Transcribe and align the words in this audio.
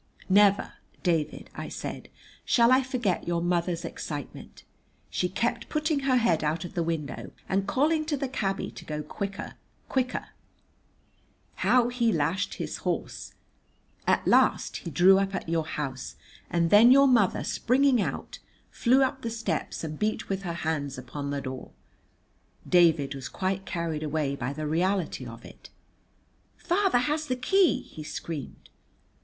"Never, 0.29 0.73
David," 1.03 1.51
I 1.53 1.69
said, 1.69 2.09
"shall 2.43 2.71
I 2.71 2.81
forget 2.81 3.27
your 3.27 3.39
mother's 3.39 3.85
excitement. 3.85 4.63
She 5.11 5.29
kept 5.29 5.69
putting 5.69 5.99
her 5.99 6.15
head 6.15 6.43
out 6.43 6.65
of 6.65 6.73
the 6.73 6.81
window 6.81 7.33
and 7.47 7.67
calling 7.67 8.05
to 8.05 8.17
the 8.17 8.27
cabby 8.27 8.71
to 8.71 8.83
go 8.83 9.03
quicker, 9.03 9.53
quicker. 9.89 10.29
How 11.57 11.89
he 11.89 12.11
lashed 12.11 12.55
his 12.55 12.77
horse! 12.77 13.35
At 14.07 14.25
last 14.27 14.77
he 14.77 14.89
drew 14.89 15.19
up 15.19 15.35
at 15.35 15.47
your 15.47 15.67
house, 15.67 16.15
and 16.49 16.71
then 16.71 16.91
your 16.91 17.07
mother, 17.07 17.43
springing 17.43 18.01
out, 18.01 18.39
flew 18.71 19.03
up 19.03 19.21
the 19.21 19.29
steps 19.29 19.83
and 19.83 19.99
beat 19.99 20.29
with 20.29 20.41
her 20.41 20.53
hands 20.65 20.97
upon 20.97 21.29
the 21.29 21.41
door." 21.41 21.73
David 22.67 23.13
was 23.13 23.29
quite 23.29 23.67
carried 23.67 24.01
away 24.01 24.35
by 24.35 24.51
the 24.51 24.65
reality 24.65 25.27
of 25.27 25.45
it. 25.45 25.69
"Father 26.57 26.97
has 26.97 27.27
the 27.27 27.35
key!" 27.35 27.83
he 27.83 28.01
screamed. 28.01 28.67